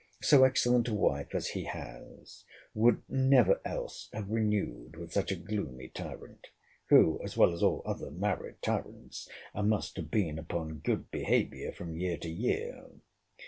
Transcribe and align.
—So 0.23 0.43
excellent 0.43 0.87
a 0.87 0.95
wife 0.95 1.35
as 1.35 1.49
he 1.49 1.65
has, 1.65 2.43
would 2.73 3.03
never 3.07 3.61
else 3.63 4.09
have 4.11 4.31
renewed 4.31 4.95
with 4.95 5.13
such 5.13 5.31
a 5.31 5.35
gloomy 5.35 5.89
tyrant: 5.89 6.47
who, 6.89 7.21
as 7.23 7.37
well 7.37 7.53
as 7.53 7.61
all 7.61 7.83
other 7.85 8.09
married 8.09 8.63
tyrants, 8.63 9.29
must 9.53 9.97
have 9.97 10.09
been 10.09 10.39
upon 10.39 10.79
good 10.79 11.11
behaviour 11.11 11.71
from 11.71 11.95
year 11.99 12.17
to 12.17 12.29
year. 12.31 12.87